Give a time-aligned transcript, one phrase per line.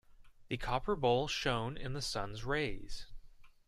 [0.47, 3.05] The copper bowl shone in the sun's rays.